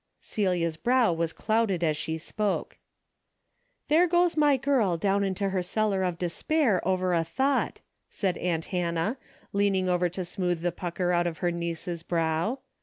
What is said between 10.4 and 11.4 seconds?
the pucker out of